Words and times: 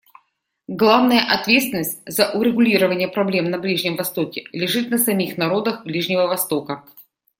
Главная 0.67 1.19
ответственность 1.31 2.01
за 2.07 2.31
урегулирование 2.31 3.07
проблем 3.07 3.51
на 3.51 3.59
Ближнем 3.59 3.97
Востоке 3.97 4.45
лежит 4.51 4.89
на 4.89 4.97
самих 4.97 5.37
народах 5.37 5.83
Ближнего 5.83 6.25
Востока. 6.25 6.83